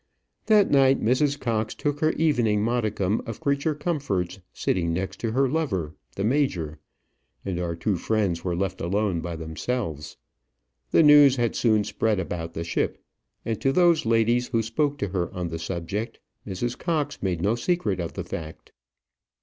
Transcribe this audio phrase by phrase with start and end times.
[0.47, 1.39] That night Mrs.
[1.39, 6.79] Cox took her evening modicum of creature comforts sitting next to her lover, the major;
[7.45, 10.17] and our two friends were left alone by themselves.
[10.89, 12.97] The news had soon spread about the ship,
[13.45, 16.75] and to those ladies who spoke to her on the subject, Mrs.
[16.75, 18.71] Cox made no secret of the fact.